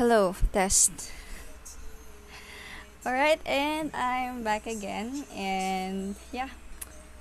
[0.00, 1.12] Hello, test.
[3.04, 5.28] Alright, and I'm back again.
[5.36, 6.48] And yeah,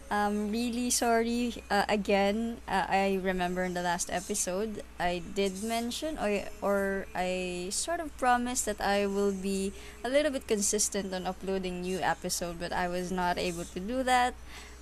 [0.08, 2.64] I'm really sorry uh, again.
[2.72, 8.16] Uh, I remember in the last episode, I did mention or, or I sort of
[8.18, 9.74] promised that I will be
[10.06, 14.02] a little bit consistent on uploading new episode, but I was not able to do
[14.04, 14.34] that.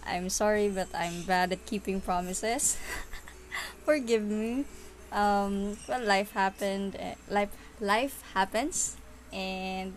[0.06, 2.78] I'm sorry, but I'm bad at keeping promises.
[3.84, 4.66] Forgive me.
[5.12, 6.96] Um, well, life happened.
[7.00, 7.50] eh, Life
[7.82, 8.98] life happens
[9.32, 9.96] and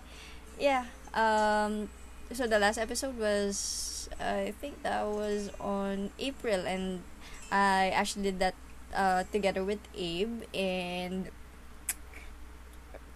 [0.59, 1.89] yeah um
[2.33, 7.03] so the last episode was i think that was on april and
[7.51, 8.55] i actually did that
[8.95, 11.31] uh, together with abe and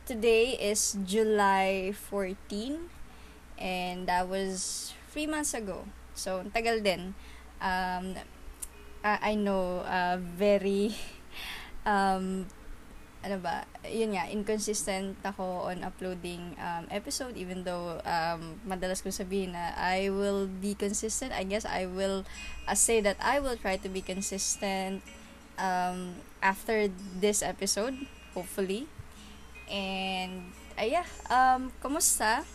[0.07, 2.89] today is july 14
[3.59, 5.85] and that was three months ago
[6.15, 7.15] so tagal din
[7.61, 8.15] um
[9.05, 10.95] I, I know uh, very
[11.87, 12.45] um
[13.27, 19.11] ano ba, yun nga, inconsistent ako on uploading um, episode even though um, madalas ko
[19.11, 21.35] sabihin na I will be consistent.
[21.35, 22.23] I guess I will
[22.71, 25.03] uh, say that I will try to be consistent
[25.59, 26.87] um, after
[27.19, 27.99] this episode,
[28.31, 28.87] hopefully.
[29.67, 32.47] And, uh, yeah, um, kumusta?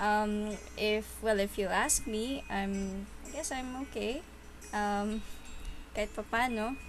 [0.00, 4.24] Um, if, well, if you ask me, I'm, I guess I'm okay.
[4.72, 5.20] Um,
[5.92, 6.80] kahit papano.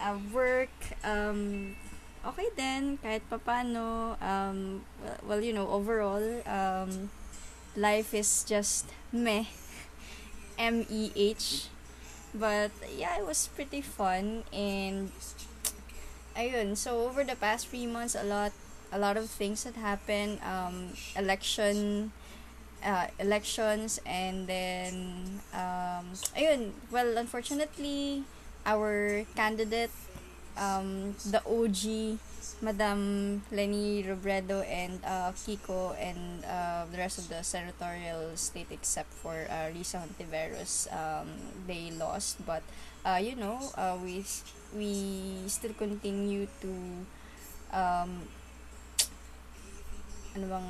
[0.00, 0.72] Uh, work,
[1.04, 1.76] um,
[2.24, 7.12] okay then kahit papano um well, well you know overall um
[7.76, 9.44] life is just meh.
[10.58, 11.68] M E H.
[12.34, 15.10] But yeah it was pretty fun and
[16.36, 18.52] ayun so over the past three months a lot
[18.92, 22.10] a lot of things had happened um election
[22.84, 28.24] uh, elections and then um ayun well unfortunately
[28.66, 29.90] our candidate
[30.56, 32.18] um, the OG,
[32.62, 39.12] Madam Lenny Robredo and uh, Kiko and uh, the rest of the senatorial state except
[39.12, 41.28] for uh, Risa Hontiveros, um,
[41.66, 42.44] they lost.
[42.44, 42.62] But,
[43.04, 44.24] uh, you know, uh, we,
[44.76, 46.72] we still continue to,
[47.72, 48.28] um,
[50.36, 50.68] ano bang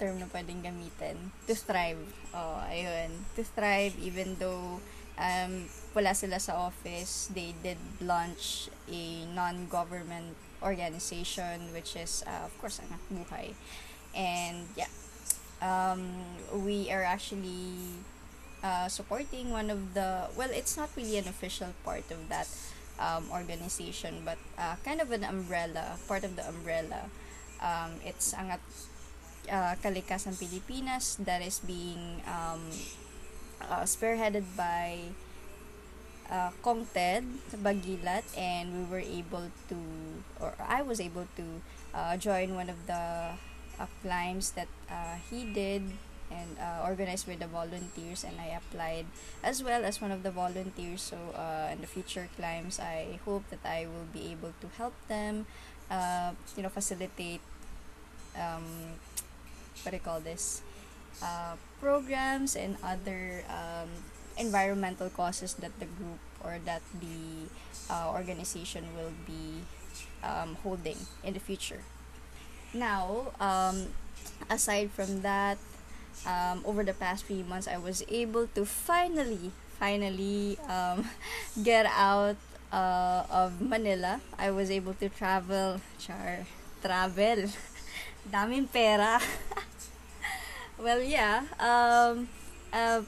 [0.00, 1.16] term na pwedeng gamitin?
[1.44, 2.00] To strive.
[2.32, 3.12] Oh, ayun.
[3.36, 4.80] To strive even though
[5.20, 12.52] um, wala sila sa office, they did launch a non-government organization which is, uh, of
[12.60, 13.52] course, Anak Buhay.
[14.16, 14.90] And yeah,
[15.60, 16.08] um,
[16.64, 18.00] we are actually
[18.64, 22.48] uh, supporting one of the, well, it's not really an official part of that
[22.98, 27.08] um, organization, but uh, kind of an umbrella, part of the umbrella.
[27.60, 28.60] Um, it's Angat
[29.50, 32.60] uh, Kalikasan Pilipinas that is being um,
[33.68, 35.12] uh, spearheaded by
[36.30, 39.78] uh, Kong Ted Bagilat and we were able to
[40.40, 41.46] or I was able to
[41.92, 43.34] uh, join one of the
[43.80, 45.82] uh, climbs that uh, he did
[46.30, 49.06] and uh, organized with the volunteers and I applied
[49.42, 51.02] as well as one of the volunteers.
[51.02, 54.94] So uh, in the future climbs I hope that I will be able to help
[55.08, 55.46] them
[55.90, 57.40] uh, you know facilitate
[58.38, 58.94] um,
[59.82, 60.62] what do you call this
[61.22, 63.88] uh, programs and other um,
[64.38, 67.48] environmental causes that the group or that the
[67.92, 69.60] uh, organization will be
[70.22, 71.80] um, holding in the future.
[72.72, 73.88] Now, um,
[74.48, 75.58] aside from that,
[76.26, 81.08] um, over the past few months, I was able to finally, finally um,
[81.62, 82.36] get out
[82.72, 84.20] uh, of Manila.
[84.38, 86.46] I was able to travel, char,
[86.82, 87.50] travel.
[88.30, 89.18] Daming pera.
[90.80, 91.44] well, yeah.
[91.60, 92.28] Um,
[92.72, 93.02] uh,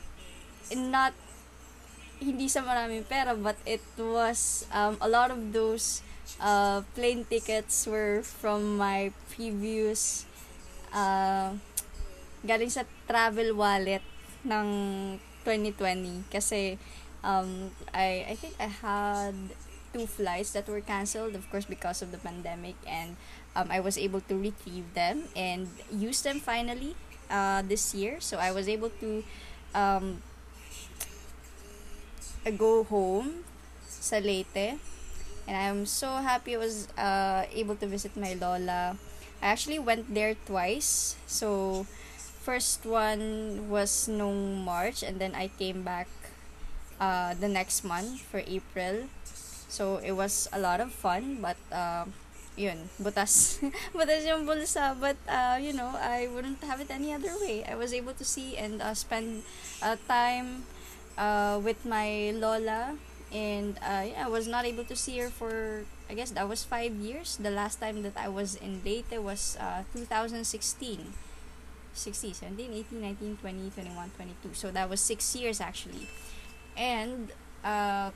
[0.76, 1.12] not
[2.22, 6.06] hindi sa maraming pera but it was um, a lot of those
[6.38, 10.24] uh, plane tickets were from my previous
[10.94, 11.50] uh,
[12.46, 14.06] galing sa travel wallet
[14.46, 14.68] ng
[15.42, 16.78] 2020 kasi
[17.26, 19.34] um, I, I think I had
[19.90, 23.18] two flights that were canceled of course because of the pandemic and
[23.58, 26.94] um, I was able to retrieve them and use them finally
[27.32, 29.24] uh, this year so I was able to
[29.74, 30.22] um,
[32.50, 33.44] go home
[33.86, 34.78] sa Leyte.
[35.46, 38.98] And I'm so happy I was uh, able to visit my Lola.
[39.42, 41.16] I actually went there twice.
[41.26, 41.86] So,
[42.42, 46.06] first one was nung March and then I came back
[47.00, 49.10] uh, the next month for April.
[49.66, 52.06] So, it was a lot of fun but uh,
[52.56, 53.60] yun, butas.
[53.96, 54.94] butas yung bulsa.
[54.98, 57.64] But, uh, you know, I wouldn't have it any other way.
[57.64, 59.42] I was able to see and uh, spend
[59.80, 60.64] uh, time
[61.16, 62.96] uh, with my lola
[63.32, 66.64] and uh, yeah, I was not able to see her for I guess that was
[66.64, 67.40] five years.
[67.40, 70.44] The last time that I was in Leyte was uh, 2016.
[71.94, 74.54] 16, 17, 18, 19, 20, 21, 22.
[74.54, 76.08] So that was six years actually.
[76.76, 77.32] And
[77.64, 78.10] uh,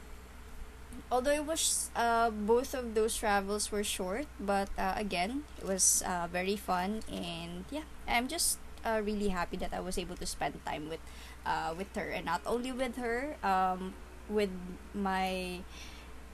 [1.11, 6.03] although it was uh, both of those travels were short, but uh, again, it was
[6.07, 7.03] uh, very fun.
[7.11, 11.01] And yeah, I'm just uh, really happy that I was able to spend time with
[11.45, 13.95] uh, with her and not only with her um,
[14.29, 14.51] with
[14.95, 15.61] my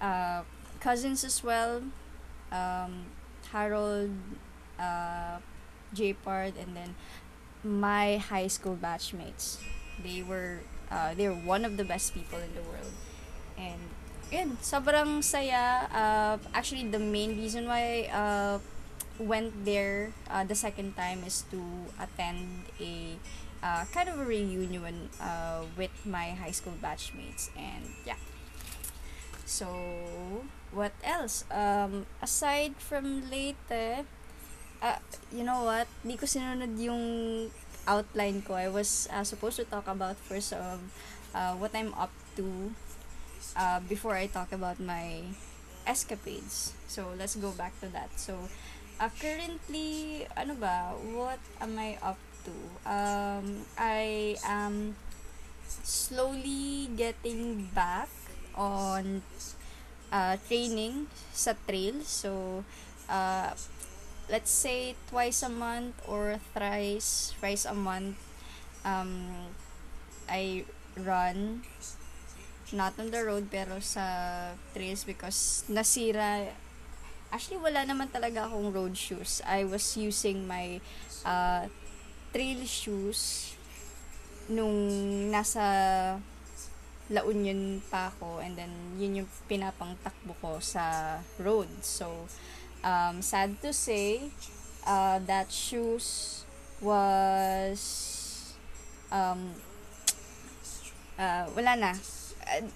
[0.01, 0.43] uh,
[0.81, 1.83] cousins as well
[2.53, 3.07] um,
[3.53, 4.11] Harold
[4.79, 5.39] uh,
[6.25, 6.95] Part and then
[7.63, 9.59] my high school batchmates
[10.03, 10.61] they were
[10.91, 12.93] uh, they're one of the best people in the world
[13.59, 13.81] and
[14.33, 15.85] yun sobrang saya.
[15.93, 18.57] Uh, actually the main reason why uh,
[19.21, 21.61] went there uh, the second time is to
[22.01, 23.21] attend a
[23.61, 27.53] uh, kind of a reunion uh, with my high school batchmates.
[27.53, 28.19] And yeah.
[29.45, 29.69] So
[30.73, 31.45] what else?
[31.53, 34.09] Um, aside from Leyte
[34.81, 34.99] uh,
[35.31, 35.87] you know what?
[36.03, 37.05] Di ko sinunod yung
[37.87, 38.57] outline ko.
[38.57, 40.81] I was uh, supposed to talk about first of
[41.37, 42.73] uh, what I'm up to
[43.57, 45.23] uh, before I talk about my
[45.87, 48.39] escapades so let's go back to that so
[49.01, 52.55] uh, currently ano ba what am I up to.
[52.89, 54.97] Um, I am
[55.83, 58.11] slowly getting back
[58.55, 59.23] on
[60.11, 62.03] uh, training sa trail.
[62.05, 62.65] So,
[63.09, 63.55] uh,
[64.29, 68.19] let's say twice a month or thrice, thrice a month,
[68.85, 69.51] um,
[70.29, 70.65] I
[70.99, 71.63] run
[72.73, 76.49] not on the road pero sa trails because nasira
[77.33, 80.81] actually wala naman talaga akong road shoes I was using my
[81.25, 81.69] uh,
[82.33, 83.53] trail shoes
[84.49, 84.77] nung
[85.31, 85.65] nasa
[87.13, 91.69] La Union pa ako and then yun yung pinapang takbo ko sa road.
[91.85, 92.31] So,
[92.81, 94.33] um, sad to say,
[94.89, 96.41] uh, that shoes
[96.81, 97.81] was
[99.13, 99.53] um,
[101.21, 101.93] uh, wala na.
[102.47, 102.67] Uh,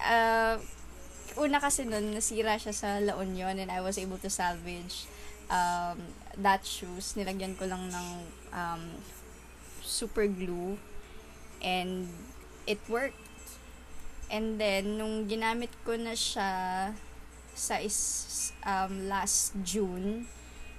[0.00, 0.56] uh,
[1.38, 5.06] una kasi nun, nasira siya sa La Union and I was able to salvage
[5.50, 5.98] um,
[6.38, 8.08] that shoes, nilagyan ko lang ng
[8.54, 8.82] um,
[9.82, 10.78] super glue
[11.60, 12.08] and
[12.64, 13.18] it worked.
[14.30, 16.94] And then, nung ginamit ko na siya
[17.50, 20.30] sa is, um, last June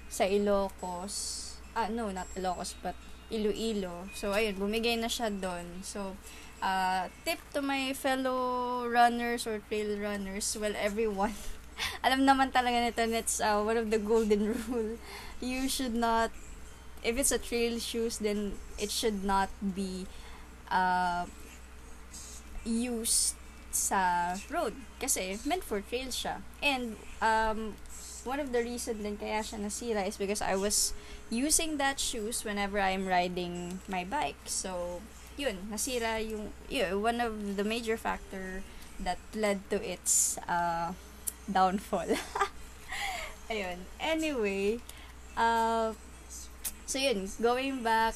[0.07, 2.95] sa Ilocos, ah, no, not Ilocos, but
[3.27, 4.07] Iloilo.
[4.15, 5.83] So, ayun, bumigay na siya doon.
[5.83, 6.15] So,
[6.61, 11.33] uh, tip to my fellow runners or trail runners, well, everyone,
[12.05, 14.97] alam naman talaga nito, and it's uh, one of the golden rule.
[15.41, 16.31] You should not,
[17.03, 20.05] if it's a trail shoes, then it should not be
[20.69, 21.25] uh,
[22.63, 23.35] used
[23.71, 24.75] sa road.
[24.99, 26.45] Kasi, meant for trail siya.
[26.61, 27.73] And, um,
[28.23, 30.93] one of the reason din kaya siya nasira is because I was
[31.29, 34.37] using that shoes whenever I'm riding my bike.
[34.45, 35.01] So,
[35.37, 38.63] yun, nasira yung, yun, one of the major factor
[38.99, 40.93] that led to its, uh,
[41.49, 42.07] downfall.
[43.51, 43.83] Ayun.
[43.99, 44.79] Anyway,
[45.35, 45.91] uh,
[46.85, 48.15] so yun, going back,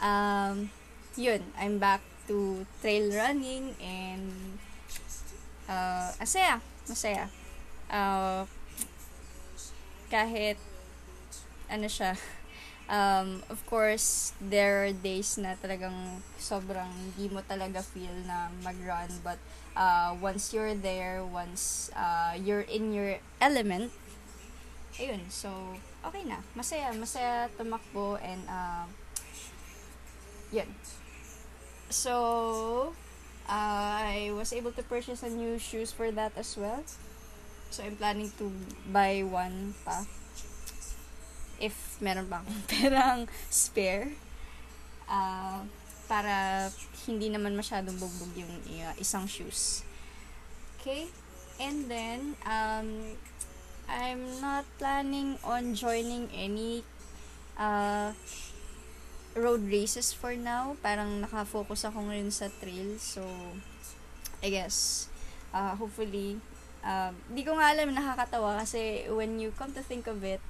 [0.00, 0.70] um,
[1.14, 4.58] yun, I'm back to trail running and
[5.68, 6.58] uh, asaya,
[6.90, 7.30] masaya.
[7.86, 8.42] Uh,
[10.10, 10.58] kahit
[11.70, 12.14] ano siya,
[12.88, 19.10] um, of course, there are days na talagang sobrang di mo talaga feel na mag-run
[19.22, 19.38] but
[19.76, 23.92] uh, once you're there, once uh, you're in your element,
[24.96, 26.40] ayun, so, okay na.
[26.56, 28.88] Masaya, masaya tumakbo and, uh,
[30.50, 30.66] yun.
[31.92, 32.94] So,
[33.46, 36.82] uh, I was able to purchase a new shoes for that as well.
[37.70, 38.50] So, I'm planning to
[38.90, 40.08] buy one pa.
[41.58, 44.12] If meron pa akong perang spare.
[45.06, 45.62] Uh,
[46.06, 46.70] para
[47.06, 49.82] hindi naman masyadong bugbog yung uh, isang shoes.
[50.78, 51.10] Okay?
[51.58, 53.18] And then, um,
[53.90, 56.86] I'm not planning on joining any
[57.58, 58.14] uh,
[59.34, 60.78] road races for now.
[60.82, 62.98] Parang nakafocus ako ngayon sa trail.
[63.02, 63.22] So,
[64.42, 65.08] I guess,
[65.50, 66.38] uh, hopefully,
[66.86, 70.42] uh, di ko nga alam nakakatawa kasi when you come to think of it,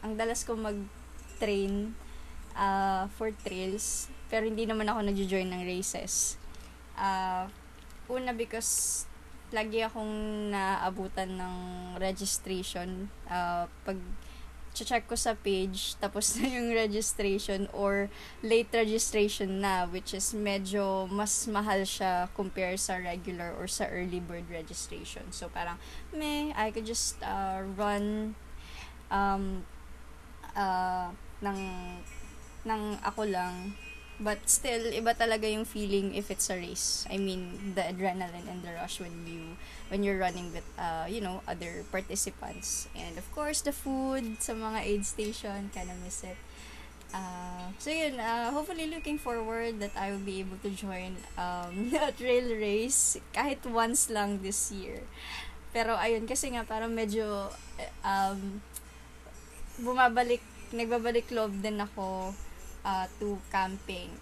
[0.00, 1.96] ang dalas ko mag-train
[2.56, 6.38] uh, for trails pero hindi naman ako nag-join ng races.
[6.94, 7.50] Uh,
[8.06, 9.04] una because
[9.50, 11.56] lagi akong naabutan ng
[11.98, 13.98] registration uh, pag
[14.70, 18.08] check ko sa page, tapos na yung registration or
[18.40, 24.22] late registration na, which is medyo mas mahal siya compare sa regular or sa early
[24.22, 25.26] bird registration.
[25.34, 25.76] So, parang,
[26.14, 28.34] meh, I could just uh, run
[29.10, 29.66] um,
[30.56, 31.08] uh,
[31.42, 31.60] ng,
[32.66, 33.74] ng ako lang
[34.20, 37.08] But still, iba talaga yung feeling if it's a race.
[37.08, 39.56] I mean, the adrenaline and the rush when you
[39.88, 42.84] when you're running with uh, you know, other participants.
[42.92, 46.36] And of course, the food sa mga aid station, kind of miss it.
[47.16, 51.88] Uh, so yun, uh, hopefully looking forward that I will be able to join um,
[51.96, 55.00] a trail race kahit once lang this year.
[55.72, 57.48] Pero ayun, kasi nga parang medyo
[58.04, 58.60] um,
[59.80, 62.36] bumabalik, nagbabalik loob din ako
[62.84, 64.12] uh, to camping.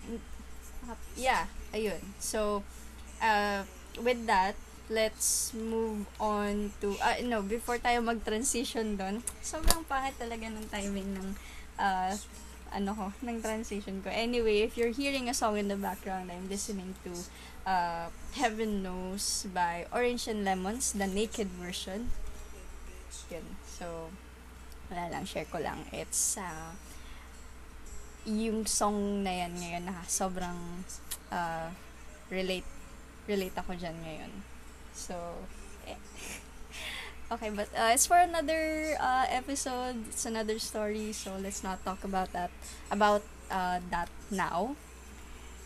[1.19, 2.01] Yeah, ayun.
[2.17, 2.65] So,
[3.21, 3.67] uh,
[4.01, 4.55] with that,
[4.89, 11.13] let's move on to, uh, no, before tayo mag-transition doon, sobrang pangit talaga ng timing
[11.13, 11.29] ng,
[11.77, 12.17] uh,
[12.73, 14.09] ano ko, ng transition ko.
[14.09, 17.13] Anyway, if you're hearing a song in the background, I'm listening to
[17.69, 22.09] uh, Heaven Knows by Orange and Lemons, the naked version.
[23.29, 23.45] Yun.
[23.69, 24.09] So,
[24.89, 25.85] wala lang, share ko lang.
[25.93, 26.73] It's, uh,
[28.29, 30.85] yung song na yan ngayon na sobrang
[31.33, 31.73] uh,
[32.29, 32.69] relate
[33.25, 34.33] relate ako dyan ngayon.
[34.93, 35.17] So,
[35.89, 35.97] eh.
[37.33, 40.09] okay, but uh, it's for another uh, episode.
[40.13, 41.13] It's another story.
[41.17, 42.53] So, let's not talk about that
[42.93, 44.77] about uh, that now.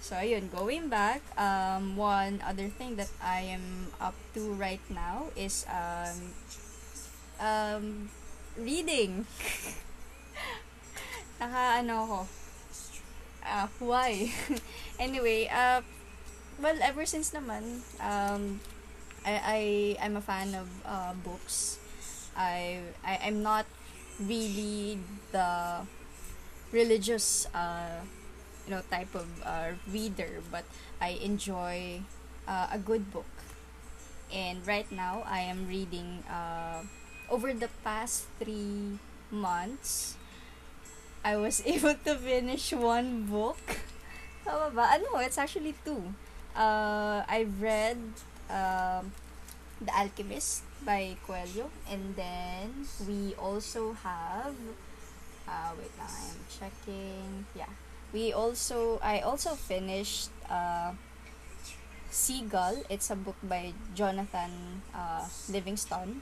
[0.02, 5.30] So, ayun, going back, um, one other thing that I am up to right now
[5.38, 6.34] is um,
[7.38, 8.10] um,
[8.56, 9.26] reading.
[11.40, 12.18] Naka, ano ako,
[13.46, 14.30] uh, why?
[14.98, 15.80] anyway, uh,
[16.60, 18.60] well, ever since naman, um,
[19.24, 19.60] I, I,
[20.02, 21.78] I'm a fan of uh, books.
[22.36, 23.66] I, I, I'm not
[24.20, 24.98] really
[25.32, 25.82] the
[26.70, 28.00] religious, uh,
[28.66, 30.64] you know, type of uh, reader, but
[31.00, 32.00] I enjoy
[32.46, 33.26] uh, a good book.
[34.32, 36.82] And right now, I am reading, uh,
[37.32, 39.00] over the past three
[39.32, 40.20] months,
[41.24, 43.80] I was able to finish one book.
[44.44, 45.00] Tama ba?
[45.00, 46.12] Ano, it's actually two.
[46.52, 47.96] Uh, I've read
[48.52, 49.00] uh,
[49.80, 51.72] The Alchemist by Coelho.
[51.88, 54.52] And then, we also have...
[55.48, 57.46] Uh, wait lang, I am checking.
[57.56, 57.72] Yeah.
[58.12, 59.00] We also...
[59.00, 60.92] I also finished uh,
[62.12, 62.84] Seagull.
[62.92, 66.20] It's a book by Jonathan uh, Livingston.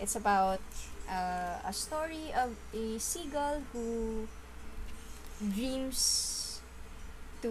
[0.00, 0.60] It's about
[1.08, 4.26] uh, a story of a seagull who
[5.42, 6.60] dreams
[7.42, 7.50] to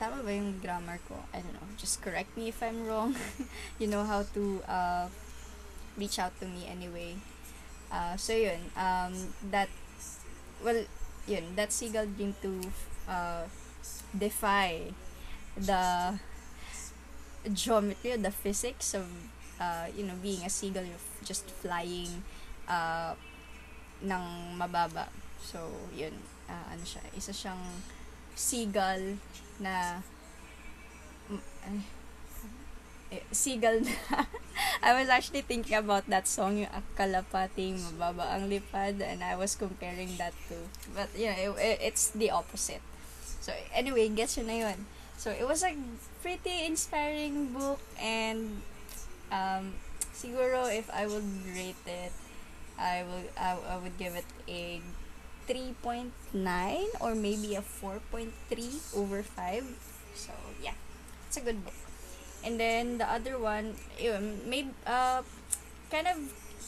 [0.00, 1.18] tama ba yung grammar ko?
[1.34, 1.68] I don't know.
[1.76, 3.12] Just correct me if I'm wrong.
[3.80, 5.06] you know how to uh,
[5.98, 7.16] reach out to me anyway.
[7.92, 9.12] Uh, so yun, um,
[9.50, 9.68] that,
[10.64, 10.84] well,
[11.26, 12.60] yun, that seagull dream to
[13.08, 13.44] uh,
[14.16, 14.92] defy
[15.56, 16.18] the
[17.52, 19.06] geometry the physics of,
[19.60, 22.24] uh, you know, being a seagull, you're just flying
[22.66, 23.12] uh,
[24.02, 24.24] ng
[24.56, 25.12] mababa.
[25.44, 26.16] So, yun.
[26.48, 27.04] Uh, ano siya?
[27.14, 27.60] Isa siyang
[28.34, 29.20] seagull
[29.60, 30.00] na
[31.30, 31.80] uh,
[33.30, 34.24] seagull na
[34.86, 39.58] I was actually thinking about that song yung Akalapating Mababa ang Lipad and I was
[39.58, 40.56] comparing that to
[40.96, 42.80] but yeah it, it, it's the opposite
[43.44, 44.78] so anyway gets yun na yun
[45.20, 45.76] so it was a
[46.24, 48.64] pretty inspiring book and
[49.30, 49.74] um,
[50.12, 52.12] siguro if I would rate it
[52.80, 54.80] I will I, I would give it a
[55.44, 56.14] 3.9
[57.00, 58.32] or maybe a 4.3
[58.96, 59.64] over 5.
[60.14, 60.32] So
[60.62, 60.74] yeah,
[61.28, 61.76] it's a good book.
[62.42, 63.76] And then the other one,
[64.48, 65.20] maybe uh,
[65.90, 66.18] kind of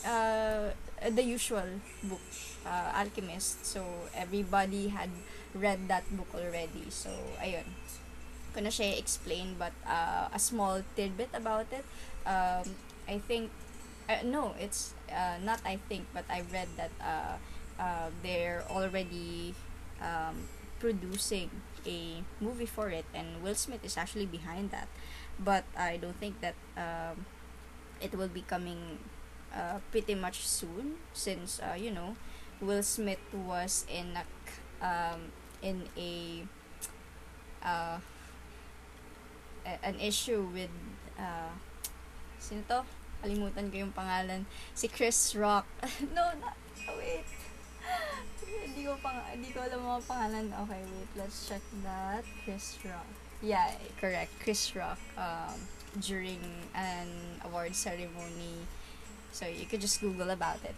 [0.04, 0.76] uh,
[1.08, 2.20] the usual book,
[2.66, 3.64] uh, Alchemist.
[3.64, 5.08] So everybody had
[5.54, 6.90] read that book already.
[6.90, 7.08] So
[7.40, 7.64] ayun.
[8.52, 11.88] Ko siya explain but uh, a small tidbit about it.
[12.26, 12.64] Um,
[13.08, 13.50] I think
[14.08, 17.36] uh, no, it's uh, not I think, but I read that uh,
[17.82, 19.54] uh, they're already
[20.00, 20.48] um,
[20.80, 21.50] producing
[21.86, 24.88] a movie for it, and Will Smith is actually behind that.
[25.38, 27.26] But I don't think that um,
[28.00, 28.98] it will be coming
[29.54, 32.16] uh, pretty much soon, since uh, you know
[32.60, 34.24] Will Smith was in a
[34.84, 36.44] um, in a
[37.62, 37.98] uh,
[39.82, 40.70] an issue with
[41.18, 41.50] uh,
[42.42, 42.82] sino to?
[43.22, 44.42] Kalimutan ko yung pangalan.
[44.74, 45.62] Si Chris Rock.
[46.16, 46.58] no, not,
[46.98, 47.22] wait.
[48.66, 50.46] hindi ko pang, hindi ko alam mga pangalan.
[50.66, 51.10] Okay, wait.
[51.14, 52.26] Let's check that.
[52.42, 53.06] Chris Rock.
[53.38, 53.70] Yeah,
[54.02, 54.34] correct.
[54.42, 54.98] Chris Rock.
[55.14, 55.54] Um,
[56.00, 56.40] during
[56.74, 57.08] an
[57.44, 58.66] award ceremony.
[59.30, 60.76] So, you could just Google about it.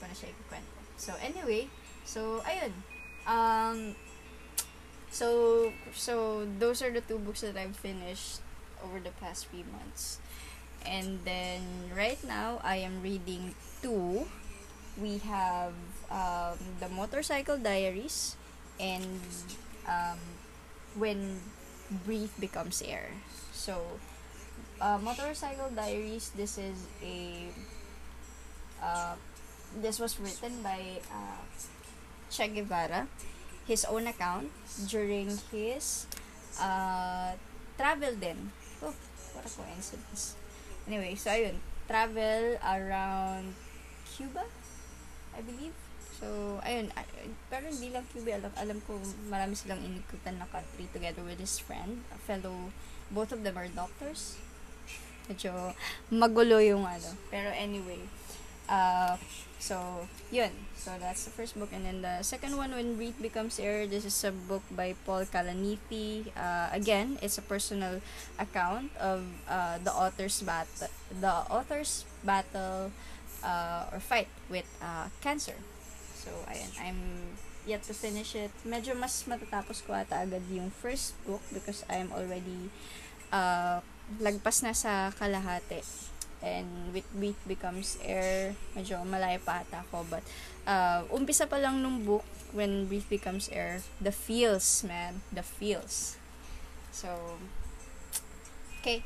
[0.00, 0.76] Kung na siya ikukwento.
[0.96, 1.68] So, anyway,
[2.04, 2.72] so, ayun.
[3.24, 3.96] Um,
[5.10, 8.40] so, so, those are the two books that I've finished
[8.84, 10.20] over the past few months.
[10.84, 14.26] And then, right now, I am reading two.
[15.00, 15.72] We have
[16.10, 18.36] um, The Motorcycle Diaries
[18.78, 19.20] and
[19.88, 20.18] um,
[20.94, 21.40] When
[22.04, 23.10] Brief Becomes Air.
[23.52, 23.98] So,
[24.80, 27.48] uh, Motorcycle Diaries, this is a
[28.82, 29.14] uh,
[29.80, 31.42] this was written by uh,
[32.30, 33.08] Che Guevara,
[33.66, 34.50] his own account
[34.86, 36.06] during his
[36.60, 37.32] uh,
[37.78, 38.94] travel Then, Oh,
[39.32, 40.36] what a coincidence.
[40.84, 41.56] Anyway, so ayun,
[41.88, 43.56] travel around
[44.04, 44.44] Cuba,
[45.32, 45.72] I believe.
[46.14, 46.92] So, ayun,
[47.50, 51.56] pero hindi lang Cuba, alam, alam ko marami silang inikutan na country together with his
[51.58, 52.70] friend, a fellow,
[53.10, 54.38] both of them are doctors.
[55.24, 55.72] Medyo
[56.12, 57.16] magulo yung ano.
[57.32, 58.00] Pero anyway,
[58.68, 59.16] uh,
[59.58, 60.52] so, yun.
[60.76, 61.70] So, that's the first book.
[61.72, 65.24] And then the second one, When Read Becomes Air, this is a book by Paul
[65.24, 66.28] Kalanithi.
[66.36, 68.00] Uh, again, it's a personal
[68.38, 70.88] account of uh, the author's battle,
[71.20, 72.92] the author's battle
[73.42, 75.56] uh, or fight with uh, cancer.
[76.14, 77.00] So, ayan, I'm
[77.64, 78.52] yet to finish it.
[78.64, 82.68] Medyo mas matatapos ko ata agad yung first book because I'm already
[83.32, 83.80] uh,
[84.20, 85.80] lagpas na sa kalahati
[86.44, 90.20] and with week becomes air medyo malayo pa ata ako but
[90.68, 92.22] uh, umpisa pa lang nung book
[92.52, 96.20] when brief becomes air the feels man the feels.
[96.92, 97.40] So
[98.84, 99.00] okay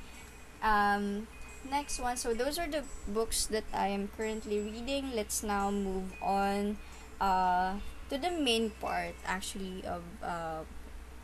[0.60, 1.30] um
[1.70, 2.18] next one.
[2.18, 5.14] So those are the books that i am currently reading.
[5.14, 6.76] Let's now move on
[7.22, 7.78] uh
[8.10, 10.66] to the main part actually of uh,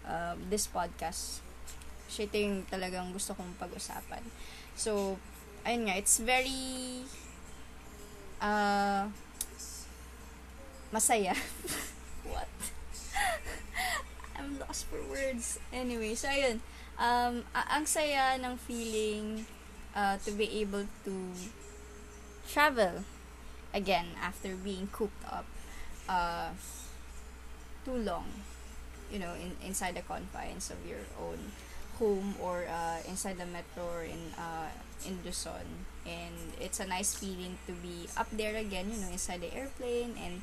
[0.07, 1.43] uh this podcast.
[2.15, 4.23] Yung talagang gusto kong pag-usapan.
[4.79, 5.19] So
[5.65, 7.05] ayun nga, it's very
[8.41, 9.09] uh,
[10.93, 11.35] masaya.
[12.29, 12.49] What?
[14.37, 15.61] I'm lost for words.
[15.73, 16.61] Anyway, so ayun.
[16.97, 19.45] Um, ang saya ng feeling
[19.97, 21.15] uh, to be able to
[22.47, 23.03] travel
[23.75, 25.45] again after being cooped up
[26.09, 26.55] uh,
[27.85, 28.25] too long
[29.11, 31.39] you know in inside the confines of your own
[31.99, 34.69] home or uh, inside the metro or in uh,
[35.07, 35.87] in Luzon.
[36.07, 40.15] And it's a nice feeling to be up there again you know inside the airplane
[40.21, 40.43] and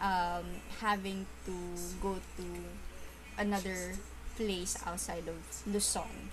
[0.00, 1.56] um, having to
[2.00, 2.46] go to
[3.38, 3.94] another
[4.36, 6.30] place outside of Luzon.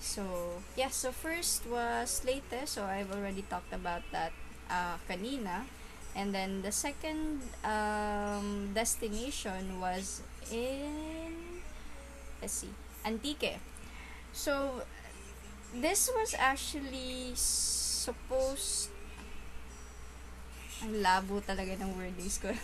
[0.00, 4.32] So yeah so first was Leyte so I've already talked about that
[4.70, 5.66] uh, kanina.
[6.14, 10.22] And then the second um, destination was
[10.52, 11.58] in
[12.40, 12.70] let's see
[13.04, 13.60] Antique.
[14.32, 14.82] So,
[15.76, 18.90] this was actually supposed
[20.84, 22.52] ang labo talaga ng wordings ko.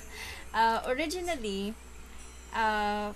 [0.50, 1.70] Uh, originally,
[2.50, 3.14] uh,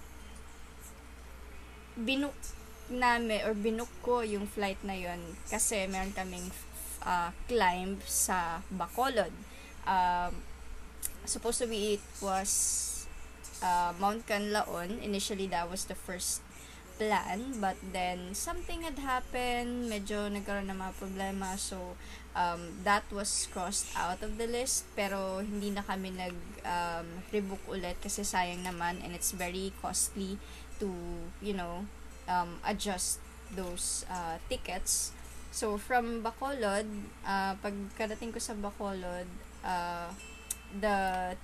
[1.99, 2.39] binook
[2.87, 5.19] namin or binook ko yung flight na yon
[5.51, 6.47] kasi meron kaming
[7.03, 9.35] uh, climb sa Bacolod.
[9.83, 10.47] Um,
[11.27, 13.11] supposed to be it was
[13.67, 15.03] uh, Mount Canlaon.
[15.03, 16.44] Initially, that was the first
[16.97, 21.99] plan but then something had happened medyo nagkaroon ng mga problema so
[22.35, 27.63] um, that was crossed out of the list pero hindi na kami nag um, rebook
[27.71, 30.39] ulit kasi sayang naman and it's very costly
[30.79, 30.91] to
[31.41, 31.87] you know
[32.29, 33.21] um, adjust
[33.55, 35.15] those uh, tickets.
[35.55, 36.87] So from Bacolod
[37.23, 39.31] uh, pagkarating ko sa Bacolod
[39.63, 40.11] uh,
[40.75, 40.97] the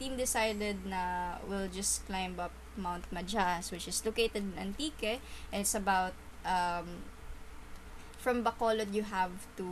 [0.03, 5.21] team decided na we'll just climb up Mount Majas, which is located in Antique,
[5.53, 6.13] and it's about
[6.45, 7.05] um,
[8.19, 9.67] from Bacolod you have to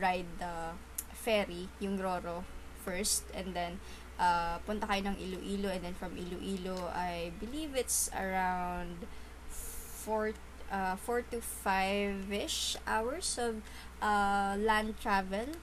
[0.00, 0.76] ride the
[1.12, 2.44] ferry, yung Roro
[2.84, 3.80] first, and then
[4.20, 9.08] uh, punta kayo ng Iloilo, and then from Iloilo, I believe it's around
[9.48, 10.36] 4
[10.70, 13.62] uh, 4 to 5-ish hours of
[14.02, 15.56] uh, land travel.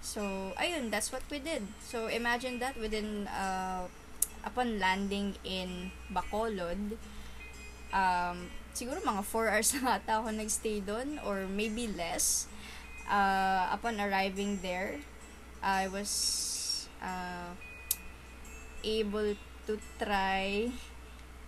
[0.00, 1.66] So, ayun, that's what we did.
[1.82, 3.88] So, imagine that within uh,
[4.46, 6.94] upon landing in Bacolod,
[7.90, 12.46] um, siguro mga 4 hours na ata ako nagstay doon or maybe less.
[13.10, 15.02] Uh, upon arriving there,
[15.62, 17.50] I was uh,
[18.86, 19.34] able
[19.66, 20.70] to try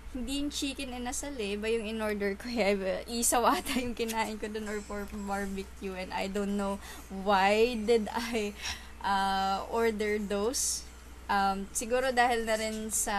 [0.08, 4.40] hindi yung chicken and asal eh, ba yung in-order ko eh, isaw ata yung kinain
[4.40, 6.80] ko doon or for barbecue and I don't know
[7.12, 8.56] why did I
[9.04, 10.87] uh, order those
[11.28, 13.16] um, siguro dahil na rin sa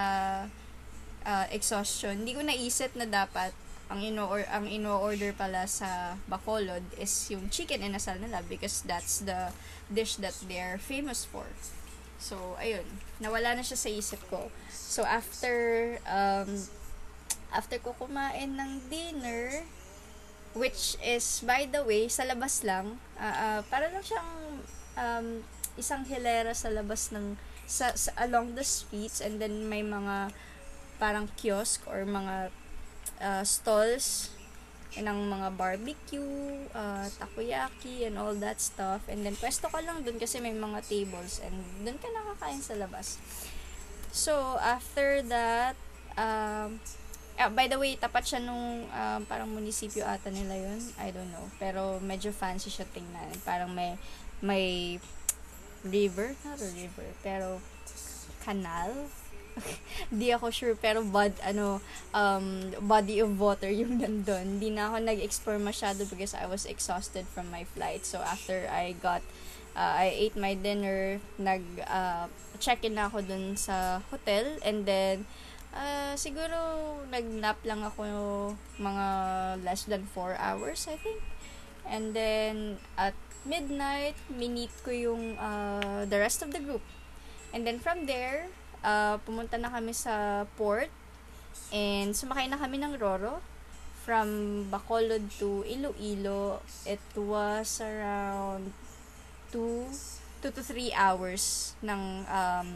[1.23, 3.53] uh, exhaustion, hindi ko naisip na dapat
[3.89, 8.85] ang ino or ang ino-order pala sa Bacolod is yung chicken and asal nila because
[8.85, 9.49] that's the
[9.89, 11.49] dish that they're famous for.
[12.21, 12.85] So, ayun.
[13.17, 14.53] Nawala na siya sa isip ko.
[14.69, 16.69] So, after, um,
[17.49, 19.65] after ko kumain ng dinner,
[20.53, 24.31] which is, by the way, sa labas lang, uh, uh, para lang siyang
[24.99, 25.27] um,
[25.79, 27.39] isang hilera sa labas ng,
[27.69, 30.34] sa, sa, along the streets, and then may mga
[30.97, 32.49] parang kiosk or mga
[33.21, 34.34] uh, stalls
[34.97, 39.05] ng mga barbecue, uh, takoyaki, and all that stuff.
[39.05, 41.53] And then, pwesto ka lang dun kasi may mga tables and
[41.86, 43.21] dun ka nakakain sa labas.
[44.10, 45.77] So, after that,
[46.17, 46.82] um,
[47.38, 50.82] uh, by the way, tapat siya nung uh, parang munisipyo ata nila yun.
[50.97, 51.45] I don't know.
[51.62, 53.29] Pero medyo fancy siya tingnan.
[53.45, 53.93] Parang may,
[54.41, 54.97] may
[55.83, 57.61] river, not a river, pero
[58.43, 59.09] canal?
[60.19, 61.83] Di ako sure pero body ano
[62.15, 64.59] um body of water yung nandun.
[64.59, 68.05] Hindi na ako nag-explore masyado because I was exhausted from my flight.
[68.07, 69.21] So after I got
[69.75, 74.59] uh, I ate my dinner nag uh, check-in na ako dun sa hotel.
[74.63, 75.27] And then
[75.75, 76.57] uh, siguro
[77.11, 78.03] nag-nap lang ako
[78.79, 79.07] mga
[79.65, 81.19] less than 4 hours I think
[81.89, 86.84] and then at midnight minit ko yung uh, the rest of the group
[87.52, 88.47] and then from there
[88.86, 90.91] uh, pumunta na kami sa port
[91.73, 93.41] and sumakay na kami ng Roro
[94.10, 96.65] from Bacolod to Iloilo.
[96.82, 98.73] It was around
[99.54, 99.86] 2
[100.41, 102.69] 2 to 3 hours ng um,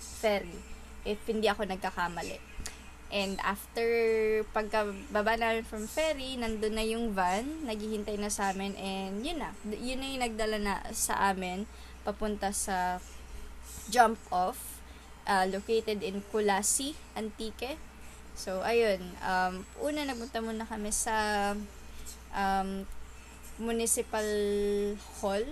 [0.00, 0.58] ferry
[1.04, 2.51] if hindi ako nagkakamali.
[3.12, 3.84] And after
[4.56, 9.52] pagkababa namin from ferry, nandun na yung van, naghihintay na sa amin, and yun na,
[9.68, 11.68] yun na yung nagdala na sa amin,
[12.08, 13.04] papunta sa
[13.92, 14.80] jump off
[15.28, 17.76] uh, located in Kulasi, Antique.
[18.32, 19.04] So, ayun.
[19.20, 21.52] Um, una, nagpunta muna kami sa
[22.32, 22.88] um,
[23.60, 24.24] Municipal
[25.20, 25.44] Hall.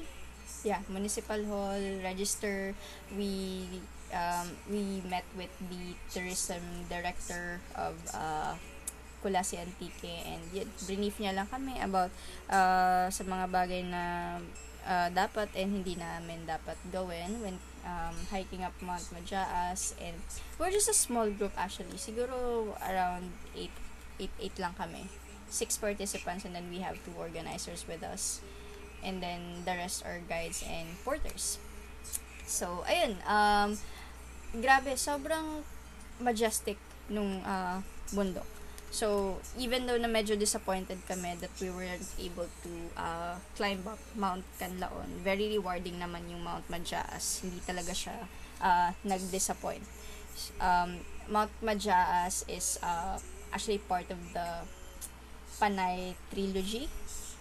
[0.64, 2.73] Yeah, Municipal Hall, register.
[3.12, 3.68] We
[4.12, 8.55] um, we met with the tourism director of uh,
[9.20, 10.40] Kulasi Antique and
[10.88, 12.09] brief niya lang kami about
[12.49, 14.37] uh, sa mga bagay na
[14.88, 20.16] uh, dapat and hindi namin dapat gawin when um, hiking up Mount Majaas and
[20.57, 22.01] we're just a small group actually.
[22.01, 23.68] Siguro around 8
[24.20, 25.05] 8 8 lang kami.
[25.51, 28.40] Six participants and then we have two organizers with us
[29.05, 31.61] and then the rest are guides and porters.
[32.49, 33.77] So ayun um
[34.56, 35.62] grabe sobrang
[36.18, 36.76] majestic
[37.10, 37.78] nung uh,
[38.14, 38.46] bundok
[38.90, 44.02] So, even though na medyo disappointed kami that we weren't able to uh, climb up
[44.18, 47.46] Mount Canlaon, very rewarding naman yung Mount Majaas.
[47.46, 48.18] Hindi talaga siya
[48.58, 49.86] uh, nag-disappoint.
[50.58, 53.14] Um, Mount Majaas is uh,
[53.54, 54.66] actually part of the
[55.62, 56.90] Panay Trilogy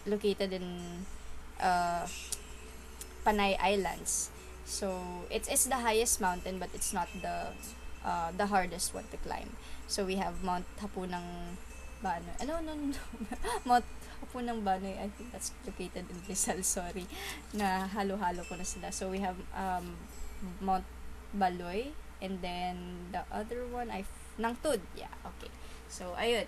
[0.06, 1.02] located in
[1.58, 2.06] uh,
[3.26, 4.30] Panay Islands.
[4.70, 5.02] So,
[5.34, 7.50] it's it's the highest mountain but it's not the
[8.06, 9.58] uh, the hardest one to climb.
[9.90, 11.58] So, we have Mount Hapunang
[12.06, 12.38] Banoy.
[12.38, 12.94] Ano, no, no.
[13.70, 13.90] Mount
[14.22, 14.94] Hapunang Banoy.
[14.94, 16.62] I think that's located in Rizal.
[16.62, 17.10] Sorry.
[17.58, 18.94] Na halo-halo ko na sila.
[18.94, 19.98] So, we have um,
[20.62, 20.86] Mount
[21.34, 21.90] Baloy.
[22.22, 24.06] And then, the other one, I...
[24.38, 24.80] Nangtud.
[24.94, 25.52] Yeah, okay.
[25.90, 26.48] So, ayun.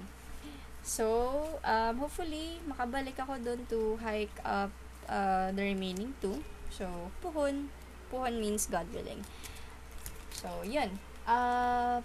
[0.86, 4.72] So, um, hopefully, makabalik ako doon to hike up
[5.10, 6.40] uh, the remaining two.
[6.72, 6.88] So,
[7.20, 7.68] puhon.
[8.12, 9.24] Puhon means God willing.
[10.36, 11.00] So, yun.
[11.24, 12.04] Uh,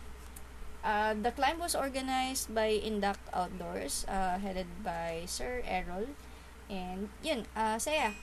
[0.87, 6.07] Uh, the climb was organized by Induct Outdoors, uh, headed by Sir Errol.
[6.71, 8.15] And yun, uh, saya.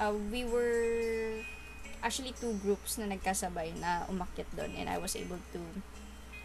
[0.00, 1.44] Uh, we were
[2.00, 5.60] actually two groups na nagkasabay na umakyat doon and I was able to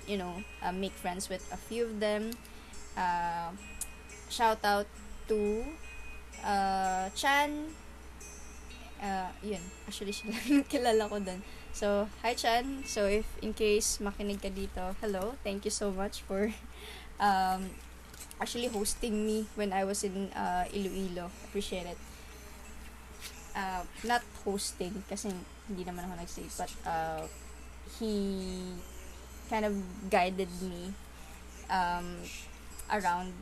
[0.03, 2.35] you know uh, make friends with a few of them
[2.99, 3.55] uh,
[4.27, 4.91] shout out
[5.31, 5.63] to
[6.43, 7.71] uh, Chan
[9.05, 11.41] uh, yun actually siya lang kilala ko doon
[11.75, 12.87] So, hi Chan.
[12.87, 15.35] So, if in case makinig ka dito, hello.
[15.43, 16.47] Thank you so much for
[17.19, 17.67] um,
[18.39, 21.27] actually hosting me when I was in uh, Iloilo.
[21.51, 21.99] Appreciate it.
[23.51, 25.35] Uh, not hosting kasi
[25.67, 27.23] hindi naman ako nag-stay but uh,
[27.99, 28.11] he
[29.51, 29.75] kind of
[30.07, 30.95] guided me
[31.67, 32.23] um,
[32.87, 33.35] around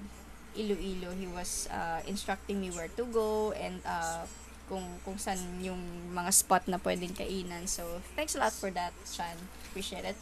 [0.58, 1.13] Iloilo.
[1.13, 4.26] He was uh, instructing me where to go and uh,
[4.67, 5.80] kung kung saan yung
[6.13, 7.67] mga spot na pwedeng kainan.
[7.67, 9.36] So, thanks a lot for that, Chan.
[9.69, 10.19] Appreciate it.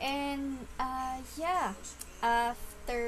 [0.00, 1.72] And, uh, yeah.
[2.20, 3.00] After...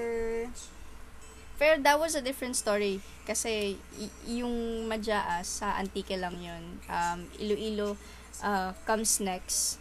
[1.56, 3.00] Pero that was a different story.
[3.24, 6.80] Kasi, y- yung Majaas, sa Antique lang yun.
[6.86, 7.96] Um, Iloilo
[8.44, 9.80] uh, comes next.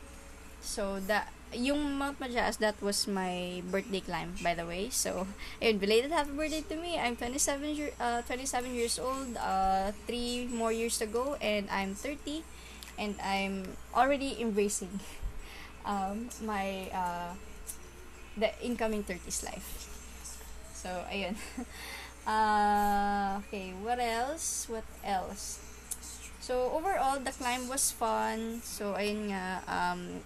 [0.66, 4.90] So, that yung Mount Majaas, that was my birthday climb, by the way.
[4.90, 5.30] So,
[5.62, 6.98] ayun, belated happy birthday to me.
[6.98, 11.94] I'm 27, year, uh, 27 years old, uh, 3 more years to go, and I'm
[11.94, 12.44] 30.
[12.98, 15.00] and I'm already embracing
[15.86, 17.34] um, my uh,
[18.38, 19.92] the incoming 30s life.
[20.74, 21.36] So, ayun.
[22.28, 24.68] uh, okay, what else?
[24.70, 25.60] What else?
[26.40, 28.62] So, overall, the climb was fun.
[28.62, 30.22] So, ayun nga, um,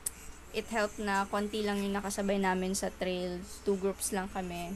[0.53, 3.39] it helped na konti lang yung nakasabay namin sa trail.
[3.65, 4.73] Two groups lang kami.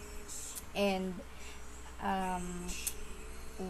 [0.77, 1.17] And,
[2.01, 2.69] um,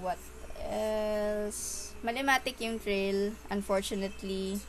[0.03, 0.19] what
[0.67, 1.93] else?
[2.03, 4.59] Malematic yung trail, unfortunately.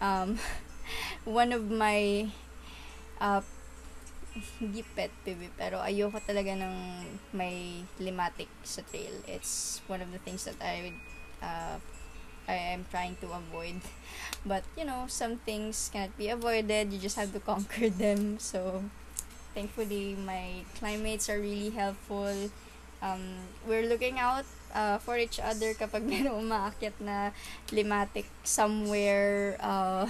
[0.00, 0.40] Um,
[1.24, 2.28] one of my
[3.20, 3.42] uh,
[4.62, 6.74] hindi pet peeve, pero ayoko talaga ng
[7.34, 9.12] may limatic sa trail.
[9.26, 11.00] It's one of the things that I would,
[11.42, 11.76] uh,
[12.48, 13.84] I am trying to avoid.
[14.44, 16.92] But, you know, some things cannot be avoided.
[16.92, 18.40] You just have to conquer them.
[18.40, 18.88] So,
[19.54, 22.50] thankfully, my climates are really helpful.
[23.04, 27.30] Um, we're looking out uh, for each other kapag meron umaakyat na
[27.70, 30.08] limatic somewhere uh,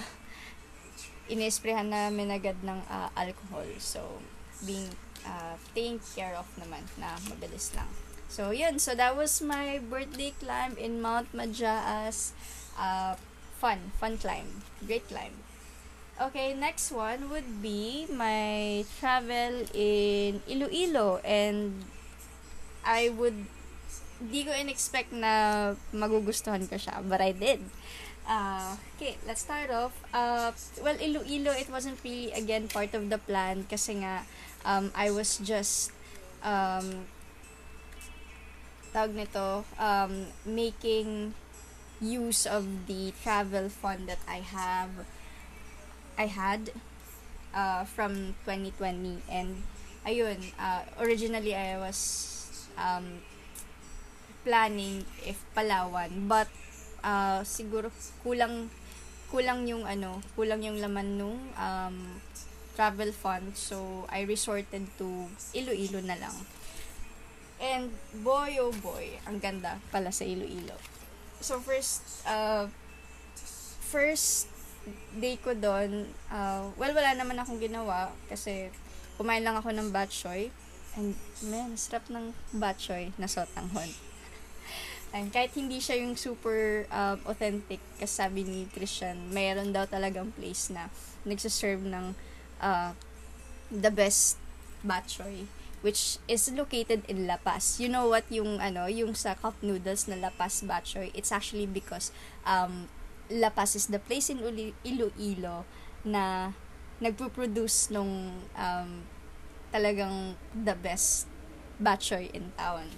[1.29, 3.67] inisprehan namin agad ng uh, alcohol.
[3.77, 4.23] So,
[4.65, 4.89] being
[5.27, 8.08] uh, taken care of naman na mabilis lang.
[8.29, 8.77] So, yun.
[8.77, 12.31] So, that was my birthday climb in Mount Majaas.
[12.77, 13.17] Uh,
[13.57, 13.91] fun.
[13.97, 14.61] Fun climb.
[14.85, 15.33] Great climb.
[16.21, 21.17] Okay, next one would be my travel in Iloilo.
[21.25, 21.89] And
[22.85, 23.49] I would,
[24.21, 27.01] di ko in-expect na magugustuhan ko siya.
[27.01, 27.65] But I did.
[28.29, 29.97] Uh, okay, let's start off.
[30.13, 30.53] Uh,
[30.85, 34.21] well, Iloilo, it wasn't really, again, part of the plan kasi nga,
[34.69, 35.89] um, I was just,
[36.45, 37.09] um,
[38.93, 41.33] tawag nito, um, making
[41.99, 45.05] use of the travel fund that I have,
[46.17, 46.71] I had,
[47.53, 49.21] uh, from 2020.
[49.29, 49.63] And,
[50.07, 51.99] ayun, uh, originally I was,
[52.79, 53.21] um,
[54.43, 56.47] planning if Palawan, but
[57.03, 57.91] uh, siguro
[58.23, 58.71] kulang
[59.29, 61.97] kulang yung ano, kulang yung laman nung um,
[62.73, 63.53] travel fund.
[63.53, 66.33] So, I resorted to Iloilo na lang.
[67.59, 67.91] And,
[68.23, 70.79] boy, oh boy, ang ganda pala sa Iloilo.
[71.43, 72.71] So, first, uh,
[73.83, 74.47] first
[75.19, 78.71] day ko doon, uh, well, wala naman akong ginawa kasi
[79.19, 80.55] kumain lang ako ng batchoy.
[80.95, 83.91] And, man, sarap ng batchoy na sotanghon.
[85.15, 90.31] And kahit hindi siya yung super uh, authentic, kasi sabi ni Christian, mayroon daw talagang
[90.31, 90.87] place na
[91.27, 92.15] nagsaserve ng
[92.63, 92.95] uh,
[93.67, 94.39] the best
[94.79, 95.43] batchoy
[95.81, 97.79] which is located in La Paz.
[97.79, 101.67] You know what yung ano, yung sa cup noodles na La Paz batchoy, it's actually
[101.67, 102.11] because
[102.43, 102.91] um
[103.29, 105.63] La Paz is the place in Uli- Iloilo
[106.01, 106.51] na
[106.99, 108.89] nagpo-produce nung um,
[109.69, 111.29] talagang the best
[111.77, 112.89] batchoy in town.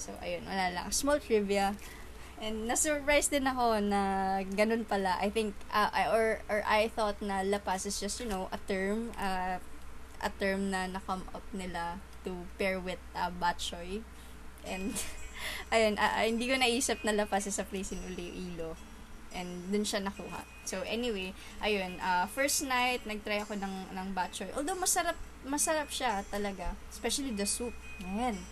[0.00, 0.86] So, ayun, wala lang.
[0.90, 1.76] Small trivia.
[2.40, 4.00] And na-surprise din ako na
[4.44, 5.16] ganun pala.
[5.20, 8.48] I think, uh, I, or, or I thought na La Paz is just, you know,
[8.52, 9.60] a term, uh,
[10.20, 14.02] a term na na-come up nila to pair with uh, batchoy.
[14.66, 14.98] And,
[15.74, 18.74] ayun, uh, hindi ko naisip na La Paz is a place in Iloilo.
[19.30, 20.42] And dun siya nakuha.
[20.66, 21.30] So, anyway,
[21.62, 24.50] ayun, uh, first night, nagtry ako ng, ng batchoy.
[24.58, 25.14] Although, masarap,
[25.46, 26.74] masarap siya talaga.
[26.90, 27.74] Especially the soup.
[28.02, 28.42] Man.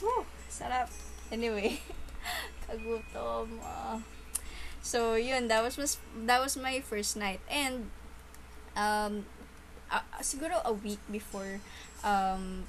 [0.00, 0.24] Woo!
[0.48, 0.88] Sarap.
[1.28, 1.76] Anyway,
[2.64, 3.60] kagutom.
[3.60, 4.00] Uh.
[4.80, 7.42] So, yun, that was, was that was my first night.
[7.50, 7.90] And
[8.76, 9.24] um
[9.90, 11.58] uh, siguro a week before
[12.04, 12.68] um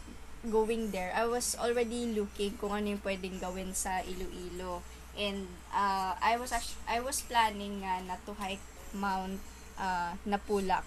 [0.50, 4.82] going there, I was already looking kung ano yung pwedeng gawin sa Iloilo.
[5.18, 9.42] And uh, I was actually, I was planning nga na to hike Mount
[9.78, 10.86] uh, Napulak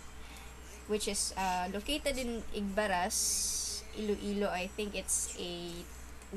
[0.90, 4.50] which is uh, located in Igbaras, Iloilo.
[4.50, 5.70] I think it's a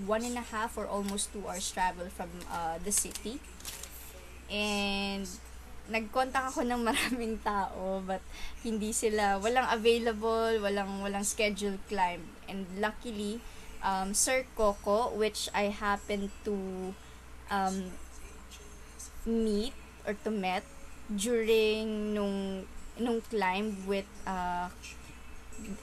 [0.05, 3.41] one and a half or almost two hours travel from uh, the city.
[4.53, 5.25] And
[5.91, 8.23] nagkontak ako ng maraming tao but
[8.63, 12.23] hindi sila walang available, walang walang scheduled climb.
[12.47, 13.43] And luckily,
[13.83, 16.55] um, Sir Coco, which I happened to
[17.51, 17.91] um,
[19.25, 19.73] meet
[20.07, 20.63] or to met
[21.11, 22.67] during nung
[22.99, 24.69] nung climb with uh,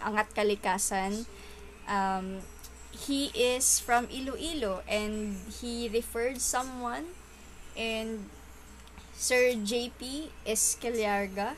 [0.00, 1.24] Angat Kalikasan
[1.88, 2.40] um,
[2.92, 7.16] he is from Iloilo and he referred someone
[7.76, 8.28] and
[9.20, 11.52] Sir JP Escaliarga.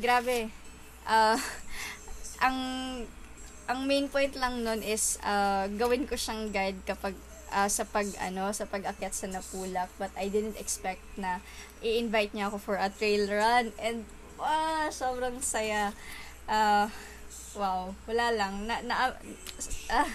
[0.00, 0.48] Grabe.
[1.04, 1.36] Uh,
[2.46, 2.58] ang
[3.68, 7.12] ang main point lang nun is uh, gawin ko siyang guide kapag
[7.52, 11.44] uh, sa pag ano sa pag-akyat sa Napulak but I didn't expect na
[11.84, 14.08] i-invite niya ako for a trail run and
[14.40, 15.92] ah, sobrang saya.
[16.48, 16.88] Uh,
[17.56, 18.64] wow, wala lang.
[18.68, 19.12] Na, na,
[19.92, 20.10] ah,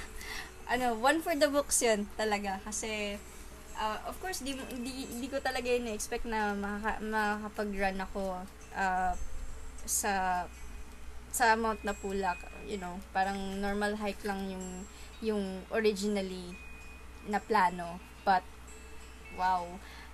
[0.69, 2.61] ano, one for the books yun talaga.
[2.63, 3.17] Kasi,
[3.77, 8.23] uh, of course, di, di, di ko talaga yun expect na makaka, makakapag-run ako
[8.75, 9.13] uh,
[9.85, 10.45] sa
[11.31, 12.39] sa Mount Napulak.
[12.67, 14.67] You know, parang normal hike lang yung
[15.21, 16.57] yung originally
[17.29, 18.01] na plano.
[18.25, 18.43] But,
[19.37, 19.67] wow.